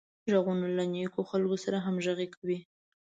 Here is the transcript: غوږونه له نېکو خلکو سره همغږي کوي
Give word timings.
غوږونه 0.27 0.67
له 0.77 0.83
نېکو 0.93 1.21
خلکو 1.29 1.57
سره 1.63 1.77
همغږي 1.85 2.27
کوي 2.35 2.57